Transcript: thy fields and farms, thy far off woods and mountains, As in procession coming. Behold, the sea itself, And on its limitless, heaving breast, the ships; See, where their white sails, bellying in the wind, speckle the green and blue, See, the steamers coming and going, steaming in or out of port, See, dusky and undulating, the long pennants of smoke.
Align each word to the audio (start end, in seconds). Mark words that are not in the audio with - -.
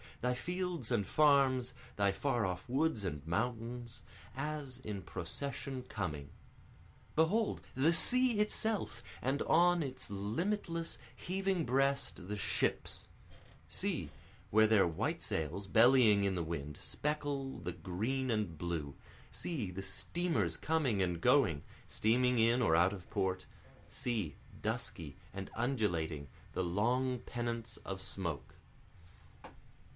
thy 0.21 0.33
fields 0.35 0.91
and 0.91 1.05
farms, 1.07 1.73
thy 1.95 2.11
far 2.11 2.43
off 2.45 2.67
woods 2.69 3.03
and 3.03 3.25
mountains, 3.25 4.01
As 4.35 4.79
in 4.79 5.01
procession 5.01 5.83
coming. 5.83 6.29
Behold, 7.15 7.61
the 7.75 7.93
sea 7.93 8.39
itself, 8.39 9.03
And 9.21 9.41
on 9.43 9.81
its 9.83 10.09
limitless, 10.11 10.97
heaving 11.15 11.65
breast, 11.65 12.27
the 12.27 12.35
ships; 12.37 13.05
See, 13.67 14.09
where 14.51 14.65
their 14.67 14.87
white 14.87 15.21
sails, 15.21 15.67
bellying 15.67 16.23
in 16.23 16.33
the 16.35 16.43
wind, 16.43 16.77
speckle 16.77 17.59
the 17.59 17.71
green 17.71 18.29
and 18.31 18.57
blue, 18.59 18.95
See, 19.31 19.69
the 19.71 19.83
steamers 19.83 20.57
coming 20.57 21.01
and 21.01 21.19
going, 21.21 21.63
steaming 21.87 22.37
in 22.39 22.61
or 22.61 22.75
out 22.75 22.93
of 22.93 23.07
port, 23.11 23.45
See, 23.89 24.35
dusky 24.63 25.15
and 25.31 25.49
undulating, 25.55 26.27
the 26.53 26.63
long 26.63 27.19
pennants 27.19 27.77
of 27.77 28.01
smoke. 28.01 28.55